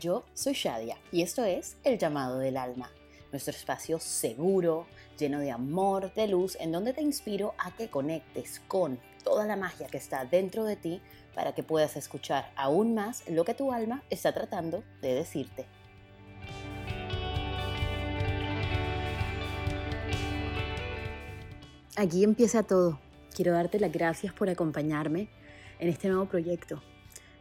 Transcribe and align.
Yo 0.00 0.24
soy 0.32 0.54
Shadia 0.54 0.96
y 1.12 1.20
esto 1.20 1.44
es 1.44 1.76
El 1.84 1.98
llamado 1.98 2.38
del 2.38 2.56
alma, 2.56 2.90
nuestro 3.32 3.54
espacio 3.54 3.98
seguro, 3.98 4.86
lleno 5.18 5.40
de 5.40 5.50
amor, 5.50 6.14
de 6.14 6.26
luz, 6.26 6.56
en 6.58 6.72
donde 6.72 6.94
te 6.94 7.02
inspiro 7.02 7.52
a 7.58 7.70
que 7.76 7.90
conectes 7.90 8.62
con 8.66 8.98
toda 9.22 9.44
la 9.44 9.56
magia 9.56 9.88
que 9.88 9.98
está 9.98 10.24
dentro 10.24 10.64
de 10.64 10.76
ti 10.76 11.02
para 11.34 11.54
que 11.54 11.62
puedas 11.62 11.98
escuchar 11.98 12.50
aún 12.56 12.94
más 12.94 13.28
lo 13.28 13.44
que 13.44 13.52
tu 13.52 13.74
alma 13.74 14.02
está 14.08 14.32
tratando 14.32 14.82
de 15.02 15.12
decirte. 15.12 15.66
Aquí 21.96 22.24
empieza 22.24 22.62
todo. 22.62 22.98
Quiero 23.34 23.52
darte 23.52 23.78
las 23.78 23.92
gracias 23.92 24.32
por 24.32 24.48
acompañarme 24.48 25.28
en 25.78 25.90
este 25.90 26.08
nuevo 26.08 26.24
proyecto. 26.24 26.80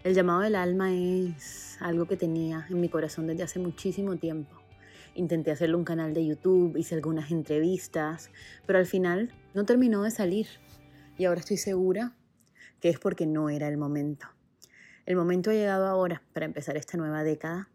El 0.02 0.14
llamado 0.14 0.40
del 0.40 0.56
alma 0.56 0.94
es 0.94 1.78
algo 1.82 2.06
que 2.06 2.16
tenía 2.16 2.66
en 2.70 2.80
mi 2.80 2.88
corazón 2.88 3.28
desde 3.28 3.44
hace 3.44 3.60
muchísimo 3.60 4.16
tiempo. 4.16 4.56
Intenté 5.14 5.52
hacerle 5.52 5.76
un 5.76 5.84
canal 5.84 6.14
de 6.14 6.26
YouTube, 6.26 6.78
hice 6.78 6.96
algunas 6.96 7.32
entrevistas, 7.32 8.32
pero 8.66 8.80
al 8.80 8.86
final 8.86 9.34
no 9.54 9.66
terminó 9.66 10.04
de 10.04 10.12
salir. 10.12 10.48
Y 11.18 11.26
ahora 11.26 11.42
estoy 11.42 11.58
segura 11.58 12.16
que 12.80 12.88
es 12.88 12.98
porque 12.98 13.26
no 13.26 13.50
era 13.50 13.68
el 13.68 13.76
momento. 13.76 14.28
El 15.06 15.18
momento 15.18 15.50
ha 15.50 15.54
llegado 15.54 15.86
ahora 15.86 16.24
para 16.32 16.46
empezar 16.46 16.78
esta 16.78 16.98
nueva 16.98 17.24
década, 17.24 17.70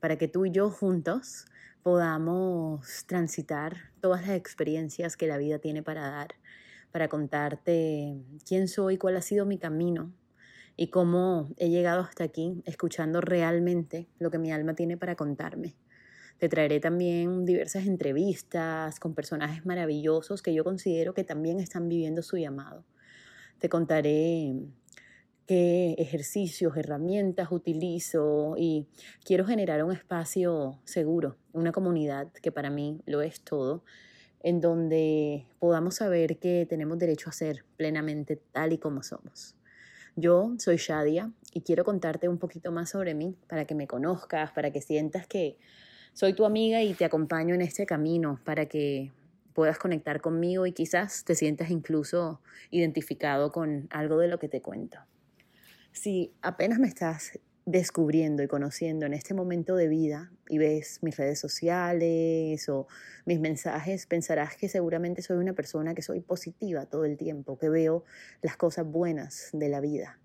para 0.00 0.18
que 0.18 0.26
tú 0.26 0.44
y 0.44 0.50
yo 0.50 0.68
juntos 0.68 1.44
podamos 1.84 3.06
transitar 3.06 3.92
todas 4.00 4.22
las 4.22 4.36
experiencias 4.36 5.16
que 5.16 5.28
la 5.28 5.38
vida 5.38 5.60
tiene 5.60 5.84
para 5.84 6.10
dar, 6.10 6.34
para 6.90 7.06
contarte 7.06 8.16
quién 8.44 8.66
soy, 8.66 8.98
cuál 8.98 9.16
ha 9.16 9.22
sido 9.22 9.46
mi 9.46 9.58
camino 9.58 10.12
y 10.76 10.88
cómo 10.88 11.50
he 11.56 11.68
llegado 11.68 12.00
hasta 12.00 12.24
aquí 12.24 12.62
escuchando 12.64 13.20
realmente 13.20 14.08
lo 14.18 14.30
que 14.30 14.38
mi 14.38 14.52
alma 14.52 14.74
tiene 14.74 14.96
para 14.96 15.16
contarme. 15.16 15.76
Te 16.38 16.48
traeré 16.48 16.80
también 16.80 17.44
diversas 17.44 17.86
entrevistas 17.86 18.98
con 18.98 19.14
personajes 19.14 19.64
maravillosos 19.64 20.42
que 20.42 20.52
yo 20.52 20.64
considero 20.64 21.14
que 21.14 21.24
también 21.24 21.60
están 21.60 21.88
viviendo 21.88 22.22
su 22.22 22.36
llamado. 22.36 22.84
Te 23.58 23.68
contaré 23.68 24.54
qué 25.46 25.94
ejercicios, 25.98 26.76
herramientas 26.76 27.52
utilizo 27.52 28.54
y 28.56 28.88
quiero 29.24 29.44
generar 29.46 29.84
un 29.84 29.92
espacio 29.92 30.80
seguro, 30.84 31.36
una 31.52 31.70
comunidad 31.70 32.32
que 32.32 32.50
para 32.50 32.70
mí 32.70 33.00
lo 33.06 33.22
es 33.22 33.40
todo, 33.42 33.84
en 34.40 34.60
donde 34.60 35.46
podamos 35.60 35.96
saber 35.96 36.38
que 36.38 36.66
tenemos 36.68 36.98
derecho 36.98 37.30
a 37.30 37.32
ser 37.32 37.64
plenamente 37.76 38.36
tal 38.36 38.72
y 38.72 38.78
como 38.78 39.02
somos. 39.02 39.54
Yo 40.14 40.54
soy 40.58 40.76
Shadia 40.76 41.32
y 41.54 41.62
quiero 41.62 41.84
contarte 41.84 42.28
un 42.28 42.38
poquito 42.38 42.70
más 42.70 42.90
sobre 42.90 43.14
mí 43.14 43.34
para 43.48 43.64
que 43.64 43.74
me 43.74 43.86
conozcas, 43.86 44.52
para 44.52 44.70
que 44.70 44.82
sientas 44.82 45.26
que 45.26 45.56
soy 46.12 46.34
tu 46.34 46.44
amiga 46.44 46.82
y 46.82 46.92
te 46.92 47.06
acompaño 47.06 47.54
en 47.54 47.62
este 47.62 47.86
camino, 47.86 48.38
para 48.44 48.66
que 48.66 49.10
puedas 49.54 49.78
conectar 49.78 50.20
conmigo 50.20 50.66
y 50.66 50.72
quizás 50.72 51.24
te 51.24 51.34
sientas 51.34 51.70
incluso 51.70 52.40
identificado 52.70 53.52
con 53.52 53.88
algo 53.90 54.18
de 54.18 54.28
lo 54.28 54.38
que 54.38 54.48
te 54.48 54.60
cuento. 54.60 54.98
Si 55.92 56.32
apenas 56.42 56.78
me 56.78 56.88
estás 56.88 57.38
descubriendo 57.64 58.42
y 58.42 58.48
conociendo 58.48 59.06
en 59.06 59.14
este 59.14 59.34
momento 59.34 59.76
de 59.76 59.88
vida 59.88 60.32
y 60.48 60.58
ves 60.58 60.98
mis 61.02 61.16
redes 61.16 61.38
sociales 61.38 62.68
o 62.68 62.88
mis 63.24 63.40
mensajes, 63.40 64.06
pensarás 64.06 64.56
que 64.56 64.68
seguramente 64.68 65.22
soy 65.22 65.38
una 65.38 65.52
persona 65.52 65.94
que 65.94 66.02
soy 66.02 66.20
positiva 66.20 66.86
todo 66.86 67.04
el 67.04 67.16
tiempo, 67.16 67.58
que 67.58 67.68
veo 67.68 68.04
las 68.42 68.56
cosas 68.56 68.86
buenas 68.86 69.50
de 69.52 69.68
la 69.68 69.80
vida, 69.80 70.18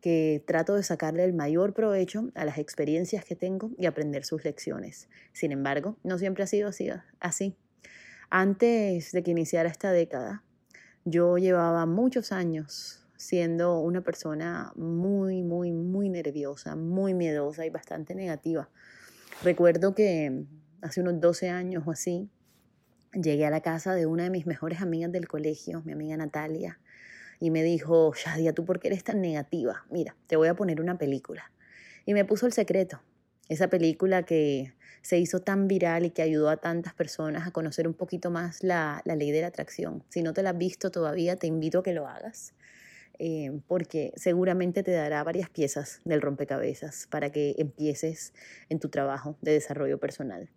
que 0.00 0.42
trato 0.46 0.74
de 0.74 0.82
sacarle 0.82 1.24
el 1.24 1.32
mayor 1.32 1.72
provecho 1.72 2.30
a 2.34 2.44
las 2.44 2.58
experiencias 2.58 3.24
que 3.24 3.36
tengo 3.36 3.70
y 3.78 3.86
aprender 3.86 4.24
sus 4.24 4.44
lecciones. 4.44 5.08
Sin 5.32 5.52
embargo, 5.52 5.96
no 6.02 6.18
siempre 6.18 6.44
ha 6.44 6.46
sido 6.46 6.68
así. 6.68 6.90
así. 7.20 7.56
Antes 8.28 9.12
de 9.12 9.22
que 9.22 9.30
iniciara 9.30 9.68
esta 9.68 9.92
década, 9.92 10.42
yo 11.04 11.38
llevaba 11.38 11.86
muchos 11.86 12.32
años 12.32 13.01
siendo 13.22 13.78
una 13.78 14.00
persona 14.00 14.72
muy, 14.74 15.42
muy, 15.42 15.70
muy 15.70 16.08
nerviosa, 16.08 16.74
muy 16.74 17.14
miedosa 17.14 17.64
y 17.64 17.70
bastante 17.70 18.16
negativa. 18.16 18.68
Recuerdo 19.44 19.94
que 19.94 20.44
hace 20.80 21.00
unos 21.00 21.20
12 21.20 21.48
años 21.48 21.84
o 21.86 21.92
así, 21.92 22.28
llegué 23.12 23.46
a 23.46 23.50
la 23.50 23.60
casa 23.60 23.94
de 23.94 24.06
una 24.06 24.24
de 24.24 24.30
mis 24.30 24.46
mejores 24.46 24.80
amigas 24.80 25.12
del 25.12 25.28
colegio, 25.28 25.82
mi 25.84 25.92
amiga 25.92 26.16
Natalia, 26.16 26.80
y 27.38 27.50
me 27.50 27.62
dijo, 27.62 28.12
Shadia, 28.12 28.54
¿tú 28.54 28.64
por 28.64 28.80
qué 28.80 28.88
eres 28.88 29.04
tan 29.04 29.20
negativa? 29.20 29.84
Mira, 29.88 30.16
te 30.26 30.34
voy 30.34 30.48
a 30.48 30.54
poner 30.54 30.80
una 30.80 30.98
película. 30.98 31.52
Y 32.04 32.14
me 32.14 32.24
puso 32.24 32.46
El 32.46 32.52
Secreto, 32.52 33.02
esa 33.48 33.68
película 33.68 34.24
que 34.24 34.74
se 35.00 35.18
hizo 35.18 35.40
tan 35.40 35.68
viral 35.68 36.06
y 36.06 36.10
que 36.10 36.22
ayudó 36.22 36.48
a 36.48 36.56
tantas 36.56 36.92
personas 36.94 37.46
a 37.46 37.52
conocer 37.52 37.86
un 37.86 37.94
poquito 37.94 38.32
más 38.32 38.64
la, 38.64 39.00
la 39.04 39.14
ley 39.14 39.30
de 39.30 39.42
la 39.42 39.48
atracción. 39.48 40.02
Si 40.08 40.22
no 40.22 40.32
te 40.32 40.42
la 40.42 40.50
has 40.50 40.58
visto 40.58 40.90
todavía, 40.90 41.36
te 41.36 41.46
invito 41.46 41.80
a 41.80 41.82
que 41.84 41.92
lo 41.92 42.08
hagas. 42.08 42.54
Eh, 43.18 43.60
porque 43.68 44.12
seguramente 44.16 44.82
te 44.82 44.90
dará 44.90 45.22
varias 45.22 45.50
piezas 45.50 46.00
del 46.04 46.22
rompecabezas 46.22 47.06
para 47.10 47.30
que 47.30 47.54
empieces 47.58 48.32
en 48.68 48.80
tu 48.80 48.88
trabajo 48.88 49.36
de 49.42 49.52
desarrollo 49.52 49.98
personal. 49.98 50.50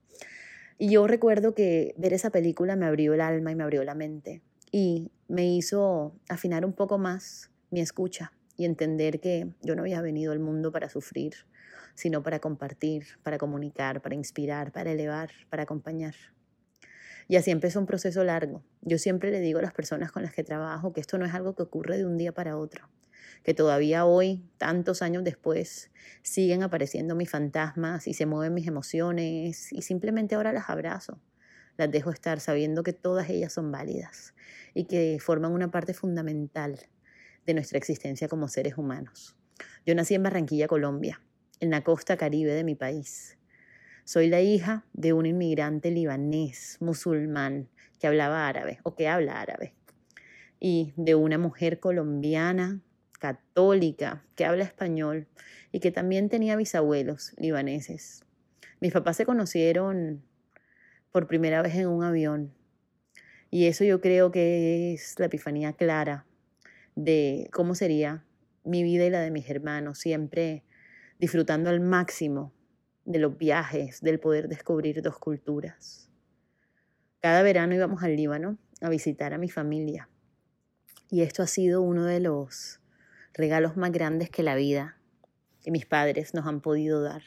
Y 0.78 0.90
yo 0.90 1.08
recuerdo 1.08 1.54
que 1.54 1.94
ver 1.98 2.14
esa 2.14 2.32
película 2.32 2.76
me 2.76 2.86
abrió 2.86 3.14
el 3.14 3.22
alma 3.22 3.52
y 3.52 3.56
me 3.56 3.64
abrió 3.64 3.84
la 3.84 3.96
mente 3.96 4.42
y 4.72 5.12
me 5.28 5.48
hizo 5.48 6.16
afinar 6.28 6.66
un 6.66 6.74
poco 6.74 6.98
más 6.98 7.52
mi 7.72 7.80
escucha 7.80 8.34
y 8.58 8.66
entender 8.66 9.20
que 9.20 9.48
yo 9.62 9.76
no 9.76 9.84
había 9.84 10.02
venido 10.02 10.32
al 10.32 10.40
mundo 10.40 10.72
para 10.72 10.90
sufrir, 10.90 11.34
sino 11.94 12.24
para 12.24 12.40
compartir, 12.40 13.06
para 13.24 13.38
comunicar, 13.38 14.02
para 14.02 14.16
inspirar, 14.16 14.72
para 14.72 14.92
elevar, 14.92 15.32
para 15.50 15.64
acompañar. 15.64 16.16
Y 17.28 17.38
así 17.38 17.52
empezó 17.52 17.80
un 17.80 17.86
proceso 17.86 18.24
largo. 18.24 18.64
Yo 18.82 18.98
siempre 18.98 19.32
le 19.32 19.40
digo 19.40 19.60
a 19.60 19.62
las 19.62 19.74
personas 19.74 20.12
con 20.12 20.24
las 20.24 20.34
que 20.34 20.44
trabajo 20.44 20.94
que 20.94 21.02
esto 21.02 21.18
no 21.18 21.26
es 21.26 21.34
algo 21.34 21.56
que 21.56 21.64
ocurre 21.64 21.98
de 21.98 22.06
un 22.06 22.18
día 22.18 22.32
para 22.32 22.58
otro, 22.58 22.90
que 23.44 23.54
todavía 23.54 24.06
hoy, 24.06 24.44
tantos 24.58 25.02
años 25.02 25.24
después, 25.24 25.92
siguen 26.22 26.62
apareciendo 26.62 27.16
mis 27.16 27.30
fantasmas 27.30 28.08
y 28.08 28.14
se 28.14 28.26
mueven 28.26 28.54
mis 28.54 28.68
emociones 28.68 29.74
y 29.74 29.82
simplemente 29.82 30.36
ahora 30.36 30.54
las 30.54 30.70
abrazo. 30.70 31.20
Las 31.78 31.92
dejo 31.92 32.12
estar 32.12 32.40
sabiendo 32.40 32.84
que 32.84 32.94
todas 32.94 33.30
ellas 33.30 33.52
son 33.52 33.72
válidas 33.72 34.34
y 34.74 34.86
que 34.86 35.18
forman 35.20 35.52
una 35.52 35.72
parte 35.72 35.94
fundamental 35.94 36.80
de 37.46 37.54
nuestra 37.54 37.78
existencia 37.78 38.28
como 38.28 38.48
seres 38.48 38.78
humanos. 38.78 39.36
Yo 39.86 39.94
nací 39.96 40.16
en 40.16 40.24
Barranquilla, 40.24 40.68
Colombia, 40.68 41.22
en 41.60 41.70
la 41.70 41.84
costa 41.84 42.18
caribe 42.18 42.54
de 42.54 42.64
mi 42.64 42.76
país. 42.76 43.38
Soy 44.08 44.28
la 44.28 44.40
hija 44.40 44.86
de 44.94 45.14
un 45.14 45.26
inmigrante 45.26 45.90
libanés, 45.90 46.78
musulmán, 46.80 47.70
que 48.00 48.06
hablaba 48.06 48.48
árabe 48.48 48.78
o 48.84 48.94
que 48.94 49.08
habla 49.08 49.42
árabe, 49.42 49.74
y 50.60 50.94
de 50.96 51.16
una 51.16 51.40
mujer 51.40 51.80
colombiana, 51.80 52.82
católica, 53.20 54.24
que 54.36 54.46
habla 54.46 54.64
español 54.64 55.26
y 55.72 55.80
que 55.80 55.92
también 55.92 56.30
tenía 56.30 56.56
bisabuelos 56.56 57.34
libaneses. 57.38 58.24
Mis 58.80 58.94
papás 58.94 59.18
se 59.18 59.26
conocieron 59.26 60.22
por 61.12 61.26
primera 61.26 61.64
vez 61.64 61.74
en 61.74 61.88
un 61.88 62.04
avión 62.04 62.54
y 63.50 63.66
eso 63.66 63.86
yo 63.86 64.02
creo 64.02 64.32
que 64.32 64.94
es 64.94 65.18
la 65.18 65.26
epifanía 65.26 65.74
clara 65.74 66.28
de 66.96 67.50
cómo 67.52 67.74
sería 67.74 68.24
mi 68.64 68.84
vida 68.84 69.04
y 69.06 69.10
la 69.10 69.22
de 69.22 69.32
mis 69.32 69.50
hermanos, 69.50 69.98
siempre 69.98 70.64
disfrutando 71.18 71.72
al 71.72 71.80
máximo 71.80 72.55
de 73.06 73.20
los 73.20 73.38
viajes, 73.38 74.02
del 74.02 74.20
poder 74.20 74.50
descubrir 74.50 75.02
dos 75.02 75.18
culturas. 75.18 76.10
Cada 77.22 77.42
verano 77.44 77.74
íbamos 77.76 78.04
al 78.04 78.16
Líbano 78.16 78.58
a 78.82 78.90
visitar 78.90 79.34
a 79.34 79.38
mi 79.38 79.50
familia 79.50 80.10
y 81.10 81.22
esto 81.22 81.44
ha 81.44 81.48
sido 81.48 81.82
uno 81.82 82.06
de 82.06 82.20
los 82.20 82.82
regalos 83.34 83.78
más 83.78 83.92
grandes 83.92 84.30
que 84.30 84.44
la 84.44 84.56
vida 84.56 84.98
y 85.64 85.72
mis 85.72 85.86
padres 85.86 86.34
nos 86.34 86.46
han 86.46 86.62
podido 86.62 87.02
dar. 87.02 87.22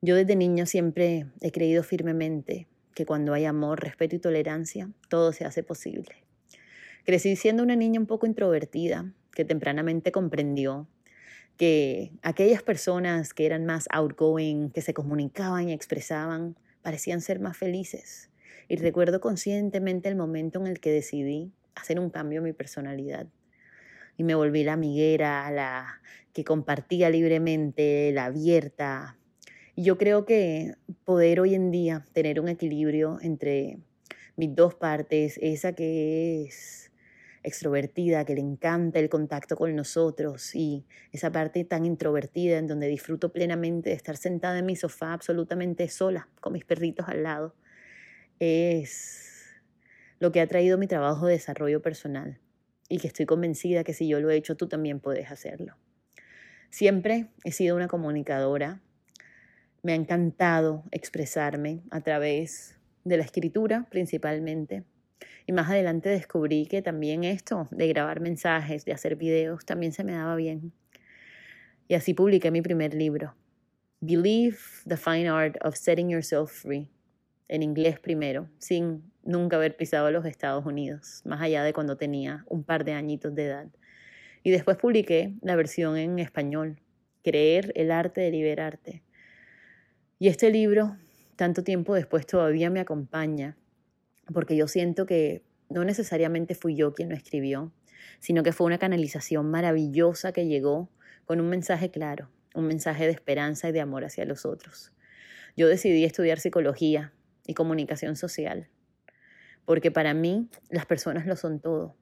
Yo 0.00 0.16
desde 0.16 0.36
niño 0.36 0.66
siempre 0.66 1.26
he 1.40 1.52
creído 1.52 1.82
firmemente 1.82 2.68
que 2.94 3.06
cuando 3.06 3.32
hay 3.32 3.44
amor, 3.44 3.80
respeto 3.80 4.16
y 4.16 4.18
tolerancia, 4.18 4.90
todo 5.08 5.32
se 5.32 5.44
hace 5.44 5.62
posible. 5.62 6.24
Crecí 7.04 7.36
siendo 7.36 7.62
una 7.62 7.76
niña 7.76 8.00
un 8.00 8.06
poco 8.06 8.26
introvertida, 8.26 9.12
que 9.32 9.44
tempranamente 9.44 10.10
comprendió 10.12 10.88
que 11.58 12.12
aquellas 12.22 12.62
personas 12.62 13.34
que 13.34 13.44
eran 13.44 13.66
más 13.66 13.88
outgoing, 13.90 14.70
que 14.70 14.80
se 14.80 14.94
comunicaban 14.94 15.68
y 15.68 15.72
expresaban, 15.72 16.56
parecían 16.82 17.20
ser 17.20 17.40
más 17.40 17.56
felices. 17.56 18.30
Y 18.68 18.76
recuerdo 18.76 19.20
conscientemente 19.20 20.08
el 20.08 20.16
momento 20.16 20.60
en 20.60 20.68
el 20.68 20.80
que 20.80 20.92
decidí 20.92 21.52
hacer 21.74 21.98
un 21.98 22.10
cambio 22.10 22.38
en 22.38 22.44
mi 22.44 22.52
personalidad. 22.52 23.26
Y 24.16 24.22
me 24.22 24.36
volví 24.36 24.62
la 24.62 24.74
amiguera, 24.74 25.50
la 25.50 26.00
que 26.32 26.44
compartía 26.44 27.10
libremente, 27.10 28.12
la 28.12 28.26
abierta. 28.26 29.18
Y 29.74 29.82
yo 29.82 29.98
creo 29.98 30.24
que 30.24 30.74
poder 31.04 31.40
hoy 31.40 31.54
en 31.56 31.70
día 31.72 32.06
tener 32.12 32.40
un 32.40 32.48
equilibrio 32.48 33.18
entre 33.20 33.78
mis 34.36 34.54
dos 34.54 34.74
partes, 34.74 35.38
esa 35.42 35.72
que 35.72 36.44
es 36.44 36.87
extrovertida, 37.48 38.24
que 38.24 38.34
le 38.34 38.40
encanta 38.40 38.98
el 38.98 39.08
contacto 39.08 39.56
con 39.56 39.74
nosotros 39.74 40.54
y 40.54 40.86
esa 41.12 41.32
parte 41.32 41.64
tan 41.64 41.84
introvertida 41.84 42.58
en 42.58 42.66
donde 42.66 42.88
disfruto 42.88 43.32
plenamente 43.32 43.90
de 43.90 43.96
estar 43.96 44.16
sentada 44.16 44.58
en 44.58 44.66
mi 44.66 44.76
sofá 44.76 45.12
absolutamente 45.12 45.88
sola, 45.88 46.28
con 46.40 46.52
mis 46.52 46.64
perritos 46.64 47.08
al 47.08 47.22
lado, 47.22 47.54
es 48.38 49.28
lo 50.20 50.32
que 50.32 50.40
ha 50.40 50.46
traído 50.46 50.78
mi 50.78 50.86
trabajo 50.86 51.26
de 51.26 51.34
desarrollo 51.34 51.82
personal 51.82 52.40
y 52.88 52.98
que 52.98 53.08
estoy 53.08 53.26
convencida 53.26 53.84
que 53.84 53.94
si 53.94 54.08
yo 54.08 54.20
lo 54.20 54.30
he 54.30 54.36
hecho, 54.36 54.56
tú 54.56 54.68
también 54.68 55.00
puedes 55.00 55.30
hacerlo. 55.30 55.76
Siempre 56.70 57.28
he 57.44 57.52
sido 57.52 57.76
una 57.76 57.88
comunicadora, 57.88 58.80
me 59.82 59.92
ha 59.92 59.96
encantado 59.96 60.84
expresarme 60.90 61.82
a 61.90 62.00
través 62.00 62.76
de 63.04 63.16
la 63.16 63.24
escritura 63.24 63.86
principalmente. 63.90 64.84
Y 65.48 65.52
más 65.52 65.70
adelante 65.70 66.10
descubrí 66.10 66.66
que 66.66 66.82
también 66.82 67.24
esto 67.24 67.68
de 67.70 67.88
grabar 67.88 68.20
mensajes, 68.20 68.84
de 68.84 68.92
hacer 68.92 69.16
videos, 69.16 69.64
también 69.64 69.92
se 69.92 70.04
me 70.04 70.12
daba 70.12 70.36
bien. 70.36 70.74
Y 71.88 71.94
así 71.94 72.12
publiqué 72.12 72.50
mi 72.50 72.60
primer 72.60 72.92
libro, 72.92 73.34
Believe 74.00 74.58
the 74.86 74.98
Fine 74.98 75.30
Art 75.30 75.56
of 75.64 75.74
Setting 75.74 76.10
Yourself 76.10 76.52
Free, 76.52 76.90
en 77.48 77.62
inglés 77.62 77.98
primero, 77.98 78.50
sin 78.58 79.10
nunca 79.24 79.56
haber 79.56 79.74
pisado 79.74 80.10
los 80.10 80.26
Estados 80.26 80.66
Unidos, 80.66 81.22
más 81.24 81.40
allá 81.40 81.64
de 81.64 81.72
cuando 81.72 81.96
tenía 81.96 82.44
un 82.48 82.62
par 82.62 82.84
de 82.84 82.92
añitos 82.92 83.34
de 83.34 83.46
edad. 83.46 83.68
Y 84.42 84.50
después 84.50 84.76
publiqué 84.76 85.32
la 85.40 85.56
versión 85.56 85.96
en 85.96 86.18
español, 86.18 86.78
Creer 87.24 87.72
el 87.74 87.90
arte 87.90 88.20
de 88.20 88.30
liberarte. 88.30 89.02
Y 90.18 90.28
este 90.28 90.50
libro, 90.50 90.98
tanto 91.36 91.64
tiempo 91.64 91.94
después, 91.94 92.26
todavía 92.26 92.68
me 92.68 92.80
acompaña, 92.80 93.56
porque 94.32 94.56
yo 94.56 94.68
siento 94.68 95.06
que 95.06 95.42
no 95.68 95.84
necesariamente 95.84 96.54
fui 96.54 96.74
yo 96.74 96.94
quien 96.94 97.08
lo 97.08 97.14
escribió, 97.14 97.72
sino 98.20 98.42
que 98.42 98.52
fue 98.52 98.66
una 98.66 98.78
canalización 98.78 99.50
maravillosa 99.50 100.32
que 100.32 100.46
llegó 100.46 100.90
con 101.24 101.40
un 101.40 101.48
mensaje 101.48 101.90
claro, 101.90 102.30
un 102.54 102.66
mensaje 102.66 103.04
de 103.04 103.12
esperanza 103.12 103.68
y 103.68 103.72
de 103.72 103.80
amor 103.80 104.04
hacia 104.04 104.24
los 104.24 104.46
otros. 104.46 104.92
Yo 105.56 105.68
decidí 105.68 106.04
estudiar 106.04 106.40
psicología 106.40 107.12
y 107.46 107.54
comunicación 107.54 108.16
social, 108.16 108.68
porque 109.64 109.90
para 109.90 110.14
mí 110.14 110.48
las 110.70 110.86
personas 110.86 111.26
lo 111.26 111.36
son 111.36 111.60
todo. 111.60 111.96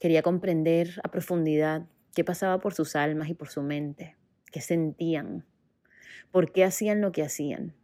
Quería 0.00 0.22
comprender 0.22 1.00
a 1.04 1.10
profundidad 1.10 1.86
qué 2.14 2.24
pasaba 2.24 2.58
por 2.58 2.74
sus 2.74 2.96
almas 2.96 3.28
y 3.28 3.34
por 3.34 3.48
su 3.48 3.62
mente, 3.62 4.16
qué 4.50 4.60
sentían, 4.60 5.44
por 6.30 6.52
qué 6.52 6.64
hacían 6.64 7.00
lo 7.00 7.12
que 7.12 7.22
hacían. 7.22 7.74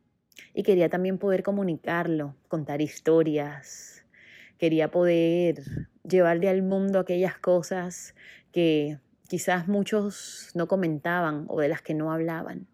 Y 0.54 0.62
quería 0.62 0.88
también 0.88 1.18
poder 1.18 1.42
comunicarlo, 1.42 2.34
contar 2.48 2.80
historias. 2.80 4.04
Quería 4.58 4.90
poder 4.90 5.88
llevarle 6.08 6.48
al 6.48 6.62
mundo 6.62 6.98
aquellas 6.98 7.38
cosas 7.38 8.14
que 8.52 8.98
quizás 9.28 9.68
muchos 9.68 10.50
no 10.54 10.68
comentaban 10.68 11.46
o 11.48 11.60
de 11.60 11.68
las 11.68 11.82
que 11.82 11.94
no 11.94 12.12
hablaban. 12.12 12.66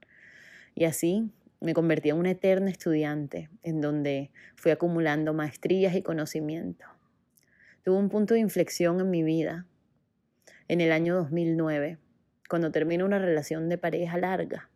Y 0.75 0.85
así 0.85 1.31
me 1.61 1.75
convertí 1.75 2.11
en 2.11 2.17
una 2.17 2.31
eterna 2.31 2.71
estudiante 2.71 3.49
en 3.63 3.81
donde 3.81 4.31
fui 4.57 4.71
acumulando 4.71 5.35
maestrías 5.35 5.95
y 5.95 6.03
conocimiento. 6.03 6.85
Tuve 7.85 7.97
un 7.97 8.09
punto 8.09 8.35
de 8.35 8.41
inflexión 8.41 9.01
en 9.01 9.11
mi 9.11 9.23
vida 9.23 9.67
en 10.69 10.81
el 10.81 10.93
año 10.93 11.15
2009, 11.17 11.99
cuando 12.49 12.71
terminé 12.71 13.03
una 13.03 13.19
relación 13.19 13.69
de 13.69 13.79
pareja 13.79 14.19
larga, 14.19 14.69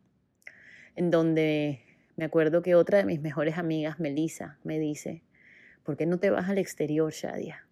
en 0.95 1.11
donde 1.11 1.82
me 2.15 2.25
acuerdo 2.25 2.61
que 2.61 2.75
otra 2.75 2.99
de 2.99 3.05
mis 3.05 3.21
mejores 3.21 3.57
amigas, 3.57 3.99
Melissa, 3.99 4.59
me 4.63 4.79
dice, 4.79 5.23
¿por 5.83 5.97
qué 5.97 6.05
no 6.05 6.19
te 6.19 6.29
vas 6.29 6.49
al 6.49 6.57
exterior, 6.57 7.11
Shadia? 7.11 7.67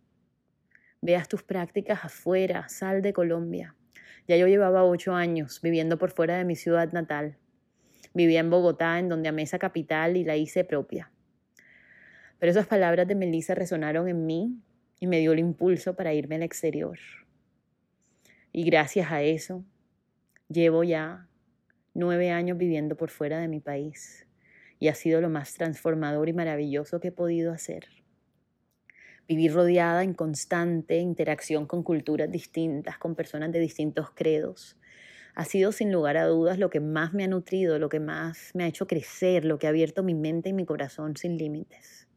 Veas 1.02 1.28
tus 1.28 1.44
prácticas 1.44 2.06
afuera, 2.06 2.68
sal 2.70 3.02
de 3.02 3.14
Colombia. 3.14 3.76
Ya 4.28 4.38
yo 4.38 4.48
llevaba 4.48 4.84
ocho 4.84 5.14
años 5.14 5.62
viviendo 5.62 5.98
por 5.98 6.12
fuera 6.12 6.38
de 6.38 6.46
mi 6.46 6.56
ciudad 6.56 6.92
natal 6.92 7.38
Vivía 8.14 8.42
en 8.42 8.50
Bogotá, 8.50 9.00
en 9.00 9.08
donde 9.08 9.30
amé 9.30 9.44
esa 9.44 9.58
capital 9.58 10.18
y 10.18 10.26
la 10.26 10.36
hice 10.36 10.66
propia. 10.66 11.12
Pero 12.40 12.52
esas 12.52 12.68
palabras 12.68 13.08
de 13.08 13.16
Melissa 13.16 13.56
resonaron 13.56 14.10
en 14.10 14.26
mí 14.26 14.58
y 15.00 15.08
me 15.08 15.20
dio 15.20 15.32
el 15.32 15.40
impulso 15.40 15.96
para 15.96 16.14
irme 16.14 16.36
al 16.36 16.44
exterior. 16.44 16.98
Y 18.52 18.64
gracias 18.64 19.12
a 19.12 19.22
eso, 19.22 19.64
llevo 20.50 20.84
ya 20.84 21.30
nueve 21.94 22.32
años 22.32 22.58
viviendo 22.58 22.98
por 22.98 23.10
fuera 23.10 23.40
de 23.40 23.48
mi 23.48 23.62
país 23.62 24.28
y 24.82 24.88
ha 24.88 24.96
sido 24.96 25.22
lo 25.22 25.30
más 25.30 25.54
transformador 25.54 26.28
y 26.28 26.34
maravilloso 26.34 27.00
que 27.00 27.10
he 27.10 27.12
podido 27.12 27.54
hacer. 27.54 27.86
Vivir 29.28 29.54
rodeada 29.54 30.04
en 30.04 30.16
constante 30.16 30.98
interacción 30.98 31.68
con 31.68 31.84
culturas 31.84 32.32
distintas, 32.32 32.98
con 32.98 33.14
personas 33.14 33.52
de 33.52 33.60
distintos 33.60 34.10
credos, 34.16 34.80
ha 35.36 35.46
sido 35.46 35.72
sin 35.72 35.92
lugar 35.92 36.18
a 36.18 36.26
dudas 36.26 36.58
lo 36.58 36.72
que 36.72 36.80
más 36.80 37.14
me 37.14 37.24
ha 37.24 37.28
nutrido, 37.28 37.78
lo 37.78 37.90
que 37.90 38.00
más 38.00 38.50
me 38.56 38.64
ha 38.64 38.68
hecho 38.68 38.88
crecer, 38.88 39.46
lo 39.46 39.60
que 39.60 39.68
ha 39.68 39.70
abierto 39.70 40.02
mi 40.02 40.16
mente 40.16 40.50
y 40.50 40.54
mi 40.54 40.66
corazón 40.66 41.16
sin 41.16 41.38
límites. 41.38 42.08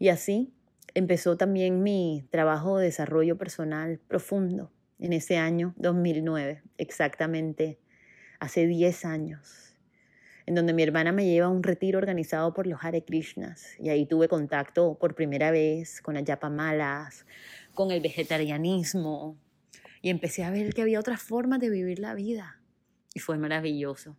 Y 0.00 0.08
así 0.08 0.52
empezó 0.94 1.36
también 1.36 1.84
mi 1.84 2.26
trabajo 2.30 2.76
de 2.76 2.86
desarrollo 2.86 3.38
personal 3.38 4.00
profundo 4.08 4.72
en 4.98 5.12
ese 5.12 5.36
año 5.36 5.74
2009, 5.76 6.64
exactamente 6.76 7.78
hace 8.40 8.66
10 8.66 9.04
años, 9.04 9.65
en 10.46 10.54
donde 10.54 10.72
mi 10.72 10.82
hermana 10.82 11.12
me 11.12 11.26
lleva 11.26 11.46
a 11.46 11.50
un 11.50 11.62
retiro 11.62 11.98
organizado 11.98 12.54
por 12.54 12.66
los 12.66 12.82
Hare 12.82 13.04
Krishnas 13.04 13.74
y 13.78 13.90
ahí 13.90 14.06
tuve 14.06 14.28
contacto 14.28 14.96
por 14.98 15.14
primera 15.14 15.50
vez 15.50 16.00
con 16.00 16.14
las 16.14 17.24
con 17.74 17.90
el 17.90 18.00
vegetarianismo, 18.00 19.36
y 20.06 20.10
empecé 20.10 20.44
a 20.44 20.50
ver 20.50 20.72
que 20.72 20.82
había 20.82 21.00
otras 21.00 21.20
formas 21.20 21.58
de 21.58 21.68
vivir 21.68 21.98
la 21.98 22.14
vida. 22.14 22.60
Y 23.12 23.18
fue 23.18 23.38
maravilloso. 23.38 24.16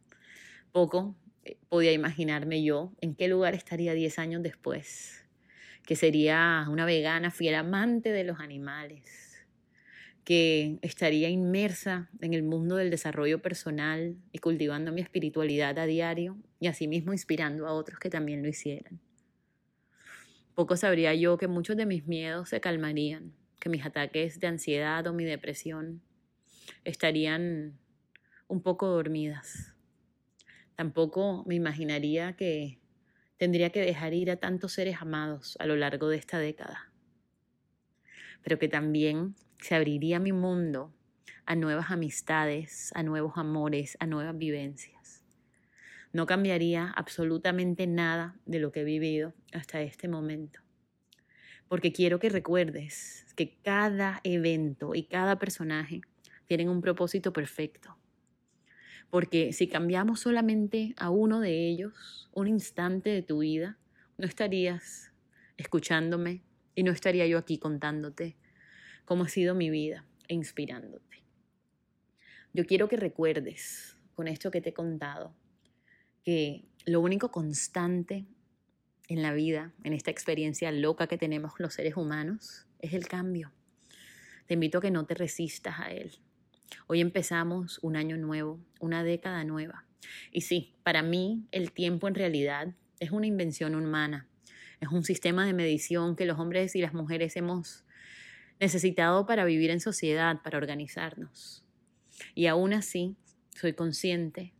Poco 0.73 1.15
eh, 1.45 1.57
podía 1.69 1.93
imaginarme 1.93 2.61
yo 2.61 2.91
en 2.99 3.15
qué 3.15 3.29
lugar 3.29 3.53
estaría 3.53 3.93
10 3.93 4.19
años 4.19 4.43
después, 4.43 5.23
que 5.85 5.95
sería 5.95 6.65
una 6.69 6.85
vegana 6.85 7.31
fiel 7.31 7.55
amante 7.55 8.11
de 8.11 8.25
los 8.25 8.41
animales, 8.41 9.26
que 10.27 10.77
estaría 10.81 11.29
inmersa 11.29 12.09
en 12.19 12.33
el 12.33 12.43
mundo 12.43 12.75
del 12.75 12.89
desarrollo 12.89 13.41
personal 13.41 14.17
y 14.33 14.39
cultivando 14.39 14.91
mi 14.91 14.99
espiritualidad 14.99 15.79
a 15.79 15.85
diario 15.85 16.37
y 16.59 16.67
asimismo 16.67 17.13
inspirando 17.13 17.65
a 17.65 17.71
otros 17.71 17.97
que 17.97 18.09
también 18.09 18.43
lo 18.43 18.49
hicieran. 18.49 18.99
Poco 20.53 20.75
sabría 20.75 21.15
yo 21.15 21.37
que 21.37 21.47
muchos 21.47 21.77
de 21.77 21.85
mis 21.85 22.07
miedos 22.07 22.49
se 22.49 22.59
calmarían 22.59 23.31
que 23.61 23.69
mis 23.69 23.85
ataques 23.85 24.41
de 24.41 24.47
ansiedad 24.47 25.07
o 25.07 25.13
mi 25.13 25.23
depresión 25.23 26.01
estarían 26.83 27.79
un 28.49 28.61
poco 28.61 28.87
dormidas. 28.87 29.77
Tampoco 30.75 31.45
me 31.47 31.55
imaginaría 31.55 32.33
que 32.33 32.81
tendría 33.37 33.69
que 33.69 33.79
dejar 33.79 34.13
ir 34.13 34.29
a 34.29 34.35
tantos 34.35 34.73
seres 34.73 34.97
amados 34.99 35.55
a 35.61 35.65
lo 35.65 35.77
largo 35.77 36.09
de 36.09 36.17
esta 36.17 36.37
década, 36.37 36.91
pero 38.43 38.59
que 38.59 38.67
también 38.67 39.33
se 39.59 39.75
abriría 39.75 40.19
mi 40.19 40.31
mundo 40.31 40.93
a 41.45 41.55
nuevas 41.55 41.91
amistades, 41.91 42.91
a 42.95 43.03
nuevos 43.03 43.33
amores, 43.35 43.97
a 43.99 44.07
nuevas 44.07 44.37
vivencias. 44.37 45.23
No 46.13 46.25
cambiaría 46.25 46.91
absolutamente 46.95 47.87
nada 47.87 48.35
de 48.45 48.59
lo 48.59 48.71
que 48.71 48.81
he 48.81 48.85
vivido 48.85 49.33
hasta 49.51 49.81
este 49.81 50.07
momento 50.07 50.61
porque 51.67 51.91
quiero 51.91 52.19
que 52.19 52.29
recuerdes 52.29 53.25
que 53.35 53.57
cada 53.61 54.21
evento 54.23 54.95
y 54.95 55.03
cada 55.03 55.37
personaje 55.37 56.01
tienen 56.47 56.69
un 56.69 56.81
propósito 56.81 57.33
perfecto. 57.33 57.97
Porque 59.09 59.53
si 59.53 59.67
cambiamos 59.67 60.21
solamente 60.21 60.93
a 60.97 61.09
uno 61.09 61.39
de 61.39 61.67
ellos, 61.67 62.29
un 62.33 62.47
instante 62.47 63.09
de 63.09 63.21
tu 63.21 63.39
vida, 63.39 63.77
no 64.17 64.25
estarías 64.25 65.11
escuchándome 65.57 66.43
y 66.75 66.83
no 66.83 66.91
estaría 66.91 67.25
yo 67.27 67.37
aquí 67.37 67.57
contándote 67.57 68.37
cómo 69.07 69.23
ha 69.23 69.29
sido 69.29 69.55
mi 69.55 69.69
vida 69.69 70.05
inspirándote. 70.27 71.23
Yo 72.51 72.65
quiero 72.65 72.89
que 72.89 72.97
recuerdes 72.97 73.95
con 74.15 74.27
esto 74.27 74.51
que 74.51 74.59
te 74.59 74.69
he 74.69 74.73
contado 74.73 75.33
que 76.25 76.65
lo 76.85 76.99
único 76.99 77.31
constante 77.31 78.25
en 79.07 79.21
la 79.21 79.33
vida, 79.33 79.71
en 79.85 79.93
esta 79.93 80.11
experiencia 80.11 80.73
loca 80.73 81.07
que 81.07 81.17
tenemos 81.17 81.53
los 81.57 81.75
seres 81.75 81.95
humanos, 81.95 82.67
es 82.79 82.93
el 82.93 83.07
cambio. 83.07 83.53
Te 84.45 84.55
invito 84.55 84.79
a 84.79 84.81
que 84.81 84.91
no 84.91 85.05
te 85.05 85.13
resistas 85.13 85.79
a 85.79 85.89
él. 85.93 86.19
Hoy 86.87 86.99
empezamos 86.99 87.79
un 87.81 87.95
año 87.95 88.17
nuevo, 88.17 88.59
una 88.81 89.05
década 89.05 89.45
nueva. 89.45 89.85
Y 90.33 90.41
sí, 90.41 90.75
para 90.83 91.01
mí 91.01 91.47
el 91.51 91.71
tiempo 91.71 92.09
en 92.09 92.15
realidad 92.15 92.75
es 92.99 93.11
una 93.11 93.27
invención 93.27 93.73
humana, 93.73 94.27
es 94.81 94.89
un 94.89 95.05
sistema 95.05 95.45
de 95.45 95.53
medición 95.53 96.17
que 96.17 96.25
los 96.25 96.39
hombres 96.39 96.75
y 96.75 96.81
las 96.81 96.93
mujeres 96.93 97.37
hemos 97.37 97.85
necesitado 98.59 99.25
para 99.25 99.45
vivir 99.45 99.69
en 99.69 99.79
sociedad, 99.79 100.41
para 100.41 100.57
organizarnos. 100.57 101.63
Y 102.33 102.47
aún 102.47 102.73
así, 102.73 103.15
soy 103.55 103.73
consciente 103.73 104.53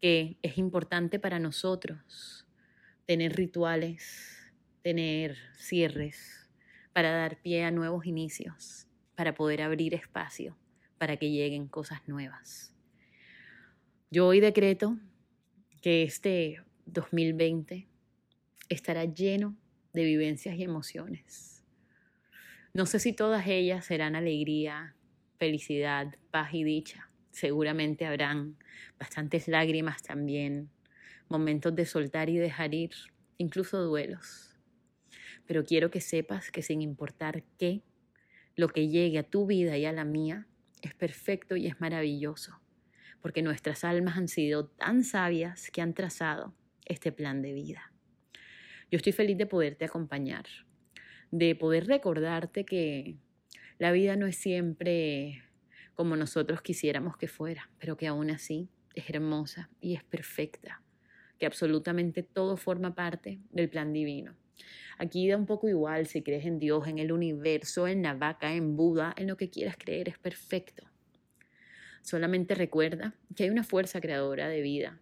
que 0.00 0.36
es 0.42 0.58
importante 0.58 1.18
para 1.18 1.38
nosotros 1.38 2.46
tener 3.06 3.34
rituales, 3.36 4.52
tener 4.82 5.36
cierres 5.56 6.50
para 6.92 7.10
dar 7.10 7.40
pie 7.42 7.64
a 7.64 7.70
nuevos 7.70 8.06
inicios. 8.06 8.82
para 9.14 9.34
poder 9.34 9.62
abrir 9.62 9.94
espacio 9.94 10.58
para 10.98 11.16
que 11.16 11.30
lleguen 11.30 11.68
cosas 11.68 12.06
nuevas. 12.06 12.74
Yo 14.10 14.26
hoy 14.26 14.40
decreto 14.40 14.98
que 15.82 16.02
este 16.02 16.62
2020 16.86 17.88
estará 18.68 19.04
lleno 19.04 19.56
de 19.92 20.04
vivencias 20.04 20.56
y 20.56 20.62
emociones. 20.62 21.55
No 22.76 22.84
sé 22.84 22.98
si 22.98 23.14
todas 23.14 23.46
ellas 23.46 23.86
serán 23.86 24.16
alegría, 24.16 24.94
felicidad, 25.38 26.14
paz 26.30 26.52
y 26.52 26.62
dicha. 26.62 27.08
Seguramente 27.30 28.04
habrán 28.04 28.58
bastantes 28.98 29.48
lágrimas 29.48 30.02
también, 30.02 30.68
momentos 31.30 31.74
de 31.74 31.86
soltar 31.86 32.28
y 32.28 32.36
dejar 32.36 32.74
ir, 32.74 32.90
incluso 33.38 33.80
duelos. 33.80 34.58
Pero 35.46 35.64
quiero 35.64 35.90
que 35.90 36.02
sepas 36.02 36.50
que 36.50 36.60
sin 36.60 36.82
importar 36.82 37.44
qué, 37.58 37.80
lo 38.56 38.68
que 38.68 38.88
llegue 38.88 39.20
a 39.20 39.22
tu 39.30 39.46
vida 39.46 39.78
y 39.78 39.86
a 39.86 39.92
la 39.92 40.04
mía 40.04 40.46
es 40.82 40.92
perfecto 40.92 41.56
y 41.56 41.68
es 41.68 41.80
maravilloso, 41.80 42.60
porque 43.22 43.40
nuestras 43.40 43.84
almas 43.84 44.18
han 44.18 44.28
sido 44.28 44.66
tan 44.66 45.02
sabias 45.02 45.70
que 45.70 45.80
han 45.80 45.94
trazado 45.94 46.54
este 46.84 47.10
plan 47.10 47.40
de 47.40 47.54
vida. 47.54 47.94
Yo 48.90 48.98
estoy 48.98 49.12
feliz 49.12 49.38
de 49.38 49.46
poderte 49.46 49.86
acompañar, 49.86 50.44
de 51.30 51.54
poder 51.54 51.86
recordarte 51.86 52.64
que 52.64 53.16
la 53.78 53.92
vida 53.92 54.16
no 54.16 54.26
es 54.26 54.36
siempre 54.36 55.42
como 55.94 56.16
nosotros 56.16 56.62
quisiéramos 56.62 57.16
que 57.16 57.28
fuera, 57.28 57.70
pero 57.78 57.96
que 57.96 58.06
aún 58.06 58.30
así 58.30 58.68
es 58.94 59.08
hermosa 59.10 59.70
y 59.80 59.94
es 59.94 60.04
perfecta, 60.04 60.82
que 61.38 61.46
absolutamente 61.46 62.22
todo 62.22 62.56
forma 62.56 62.94
parte 62.94 63.40
del 63.50 63.68
plan 63.68 63.92
divino. 63.92 64.34
Aquí 64.98 65.28
da 65.28 65.36
un 65.36 65.46
poco 65.46 65.68
igual 65.68 66.06
si 66.06 66.22
crees 66.22 66.46
en 66.46 66.58
Dios, 66.58 66.86
en 66.86 66.98
el 66.98 67.12
universo, 67.12 67.86
en 67.86 68.02
la 68.02 68.14
vaca, 68.14 68.54
en 68.54 68.76
Buda, 68.76 69.14
en 69.16 69.26
lo 69.26 69.36
que 69.36 69.50
quieras 69.50 69.76
creer, 69.78 70.08
es 70.08 70.18
perfecto. 70.18 70.84
Solamente 72.02 72.54
recuerda 72.54 73.14
que 73.34 73.44
hay 73.44 73.50
una 73.50 73.64
fuerza 73.64 74.00
creadora 74.00 74.48
de 74.48 74.62
vida, 74.62 75.00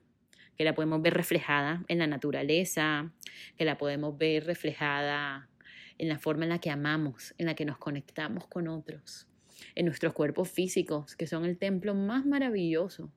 que 0.57 0.65
la 0.65 0.75
podemos 0.75 1.03
ver 1.03 1.15
reflejada 1.15 1.85
en 1.89 1.99
la 1.99 2.07
naturaleza, 2.07 3.13
que 3.57 3.65
la 3.65 3.79
podemos 3.79 4.17
ver 4.17 4.47
reflejada 4.47 5.49
en 5.99 6.09
la 6.09 6.19
forma 6.19 6.45
en 6.45 6.51
la 6.51 6.61
que 6.61 6.71
amamos, 6.71 7.35
en 7.39 7.47
la 7.47 7.55
que 7.55 7.65
nos 7.65 7.79
conectamos 7.79 8.47
con 8.47 8.69
otros, 8.69 9.29
en 9.75 9.87
nuestros 9.87 10.13
cuerpos 10.13 10.51
físicos, 10.51 11.17
que 11.17 11.27
son 11.27 11.45
el 11.45 11.59
templo 11.59 11.95
más 11.95 12.27
maravilloso 12.27 13.13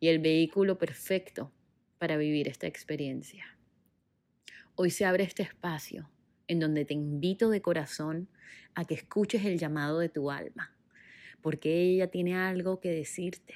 y 0.00 0.08
el 0.08 0.18
vehículo 0.18 0.78
perfecto 0.78 1.52
para 1.98 2.16
vivir 2.16 2.48
esta 2.48 2.66
experiencia. 2.66 3.56
Hoy 4.74 4.90
se 4.90 5.04
abre 5.06 5.24
este 5.24 5.42
espacio 5.42 6.10
en 6.48 6.60
donde 6.60 6.84
te 6.84 6.94
invito 6.94 7.50
de 7.50 7.62
corazón 7.62 8.28
a 8.74 8.84
que 8.84 8.94
escuches 8.94 9.44
el 9.44 9.58
llamado 9.58 9.98
de 9.98 10.08
tu 10.08 10.30
alma, 10.30 10.76
porque 11.40 11.80
ella 11.80 12.08
tiene 12.08 12.36
algo 12.36 12.80
que 12.80 12.90
decirte. 12.90 13.54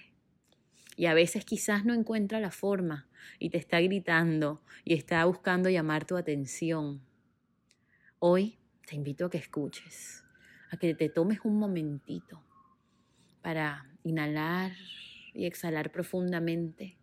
Y 0.97 1.07
a 1.07 1.15
veces 1.15 1.45
quizás 1.45 1.85
no 1.85 1.95
encuentra 1.95 2.41
la 2.41 2.51
forma 2.51 3.09
y 3.39 3.51
te 3.51 3.59
está 3.59 3.81
gritando 3.81 4.63
y 4.85 4.95
está 4.95 5.25
buscando 5.25 5.71
llamar 5.71 6.05
tu 6.05 6.17
atención. 6.17 7.01
Hoy 8.23 8.59
te 8.87 8.97
invito 8.97 9.25
a 9.25 9.31
que 9.31 9.39
escuches, 9.39 10.23
a 10.71 10.77
que 10.77 10.95
te 10.95 11.09
tomes 11.09 11.39
un 11.43 11.59
momentito 11.59 12.45
para 13.41 13.91
inhalar 14.03 14.73
y 15.33 15.47
exhalar 15.47 15.91
profundamente 15.91 16.99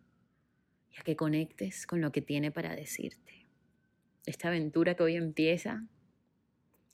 y 0.92 1.00
a 1.00 1.02
que 1.02 1.16
conectes 1.16 1.88
con 1.88 2.00
lo 2.00 2.12
que 2.12 2.22
tiene 2.22 2.52
para 2.52 2.76
decirte. 2.76 3.48
Esta 4.26 4.46
aventura 4.46 4.94
que 4.94 5.02
hoy 5.02 5.16
empieza 5.16 5.88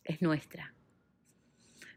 es 0.05 0.23
nuestra. 0.23 0.75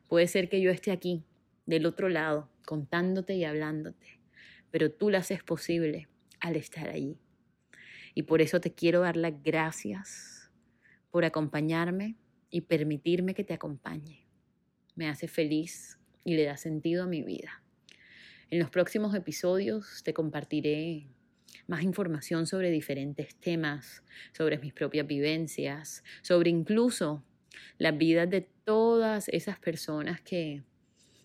Puede 0.09 0.27
ser 0.27 0.49
que 0.49 0.59
yo 0.59 0.69
esté 0.69 0.91
aquí, 0.91 1.23
del 1.65 1.85
otro 1.85 2.09
lado, 2.09 2.49
contándote 2.65 3.35
y 3.35 3.45
hablándote, 3.45 4.19
pero 4.69 4.91
tú 4.91 5.09
la 5.09 5.19
haces 5.19 5.43
posible 5.43 6.09
al 6.41 6.57
estar 6.57 6.89
allí. 6.89 7.21
Y 8.15 8.23
por 8.23 8.41
eso 8.41 8.59
te 8.59 8.73
quiero 8.73 8.99
dar 8.99 9.15
las 9.15 9.41
gracias 9.41 10.36
por 11.11 11.25
acompañarme 11.25 12.15
y 12.49 12.61
permitirme 12.61 13.33
que 13.33 13.43
te 13.43 13.53
acompañe. 13.53 14.25
Me 14.95 15.07
hace 15.09 15.27
feliz 15.27 15.99
y 16.23 16.35
le 16.35 16.45
da 16.45 16.57
sentido 16.57 17.03
a 17.03 17.07
mi 17.07 17.21
vida. 17.21 17.63
En 18.49 18.59
los 18.59 18.69
próximos 18.69 19.13
episodios 19.13 20.03
te 20.03 20.13
compartiré 20.13 21.07
más 21.67 21.83
información 21.83 22.47
sobre 22.47 22.71
diferentes 22.71 23.35
temas, 23.35 24.03
sobre 24.31 24.57
mis 24.57 24.73
propias 24.73 25.05
vivencias, 25.05 26.03
sobre 26.21 26.49
incluso 26.49 27.23
las 27.77 27.97
vidas 27.97 28.29
de 28.29 28.41
todas 28.63 29.27
esas 29.29 29.59
personas 29.59 30.21
que 30.21 30.63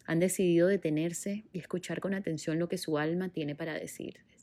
han 0.05 0.19
decidido 0.19 0.67
detenerse 0.67 1.45
y 1.53 1.59
escuchar 1.59 2.01
con 2.01 2.15
atención 2.15 2.59
lo 2.59 2.69
que 2.69 2.79
su 2.79 2.99
alma 2.99 3.29
tiene 3.29 3.55
para 3.55 3.75
decirles. 3.75 4.42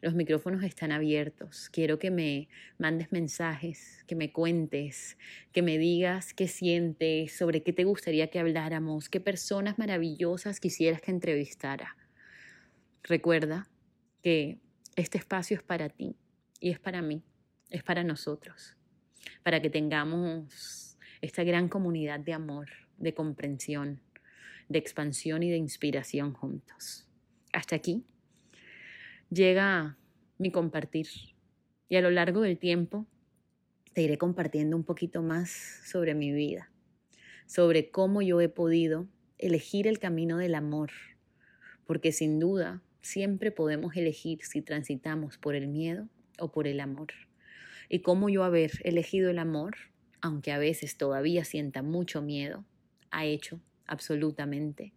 Los 0.00 0.14
micrófonos 0.14 0.62
están 0.62 0.92
abiertos. 0.92 1.68
Quiero 1.70 1.98
que 1.98 2.10
me 2.10 2.48
mandes 2.78 3.12
mensajes, 3.12 4.02
que 4.06 4.16
me 4.16 4.32
cuentes, 4.32 5.18
que 5.52 5.60
me 5.60 5.76
digas 5.76 6.32
qué 6.32 6.48
sientes, 6.48 7.36
sobre 7.36 7.62
qué 7.62 7.74
te 7.74 7.84
gustaría 7.84 8.30
que 8.30 8.38
habláramos, 8.38 9.10
qué 9.10 9.20
personas 9.20 9.78
maravillosas 9.78 10.58
quisieras 10.58 11.02
que 11.02 11.10
entrevistara. 11.10 11.96
Recuerda 13.02 13.68
que 14.22 14.58
este 14.96 15.18
espacio 15.18 15.56
es 15.56 15.62
para 15.62 15.90
ti 15.90 16.16
y 16.60 16.70
es 16.70 16.78
para 16.78 17.02
mí, 17.02 17.22
es 17.68 17.82
para 17.82 18.02
nosotros, 18.02 18.76
para 19.42 19.60
que 19.60 19.68
tengamos 19.68 20.96
esta 21.20 21.44
gran 21.44 21.68
comunidad 21.68 22.20
de 22.20 22.32
amor, 22.32 22.68
de 22.96 23.12
comprensión, 23.12 24.00
de 24.70 24.78
expansión 24.78 25.42
y 25.42 25.50
de 25.50 25.56
inspiración 25.58 26.32
juntos. 26.32 27.06
Hasta 27.52 27.76
aquí 27.76 28.06
llega 29.30 29.98
mi 30.38 30.50
compartir 30.50 31.06
y 31.88 31.96
a 31.96 32.00
lo 32.00 32.10
largo 32.10 32.42
del 32.42 32.58
tiempo 32.58 33.06
te 33.94 34.02
iré 34.02 34.18
compartiendo 34.18 34.76
un 34.76 34.84
poquito 34.84 35.22
más 35.22 35.50
sobre 35.84 36.14
mi 36.14 36.32
vida, 36.32 36.70
sobre 37.46 37.90
cómo 37.90 38.22
yo 38.22 38.40
he 38.40 38.48
podido 38.48 39.08
elegir 39.38 39.86
el 39.86 39.98
camino 39.98 40.38
del 40.38 40.54
amor, 40.54 40.90
porque 41.86 42.12
sin 42.12 42.38
duda 42.38 42.82
Siempre 43.02 43.50
podemos 43.50 43.96
elegir 43.96 44.40
si 44.44 44.60
transitamos 44.60 45.38
por 45.38 45.54
el 45.54 45.68
miedo 45.68 46.08
o 46.38 46.52
por 46.52 46.66
el 46.66 46.80
amor. 46.80 47.08
Y 47.88 48.00
cómo 48.00 48.28
yo 48.28 48.44
haber 48.44 48.72
elegido 48.84 49.30
el 49.30 49.38
amor, 49.38 49.76
aunque 50.20 50.52
a 50.52 50.58
veces 50.58 50.96
todavía 50.96 51.44
sienta 51.44 51.82
mucho 51.82 52.20
miedo, 52.20 52.64
ha 53.10 53.24
hecho 53.24 53.60
absolutamente 53.86 54.92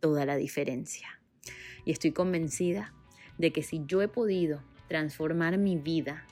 toda 0.00 0.26
la 0.26 0.36
diferencia. 0.36 1.20
Y 1.84 1.92
estoy 1.92 2.12
convencida 2.12 2.94
de 3.38 3.52
que 3.52 3.62
si 3.62 3.82
yo 3.86 4.02
he 4.02 4.08
podido 4.08 4.62
transformar 4.88 5.58
mi 5.58 5.76
vida, 5.76 6.26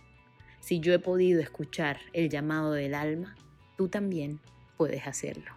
si 0.61 0.81
yo 0.81 0.93
he 0.93 0.99
podido 0.99 1.41
escuchar 1.41 1.99
el 2.13 2.31
llamado 2.31 2.73
del 2.73 2.95
alma, 2.95 3.37
tú 3.77 3.89
también 3.89 4.41
puedes 4.77 5.07
hacerlo. 5.07 5.53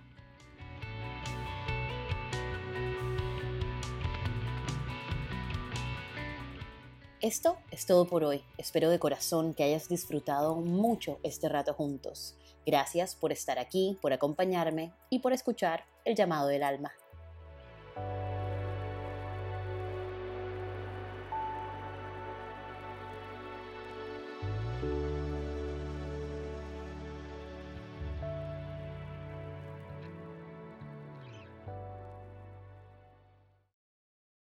Esto 7.19 7.57
es 7.71 7.87
todo 7.87 8.05
por 8.05 8.23
hoy. 8.23 8.43
Espero 8.59 8.91
de 8.91 8.99
corazón 8.99 9.55
que 9.55 9.63
hayas 9.63 9.89
disfrutado 9.89 10.55
mucho 10.55 11.19
este 11.23 11.49
rato 11.49 11.73
juntos. 11.73 12.35
Gracias 12.65 13.15
por 13.15 13.31
estar 13.31 13.57
aquí, 13.57 13.97
por 14.01 14.13
acompañarme 14.13 14.93
y 15.09 15.19
por 15.19 15.33
escuchar 15.33 15.85
el 16.05 16.15
llamado 16.15 16.47
del 16.47 16.61
alma. 16.61 16.91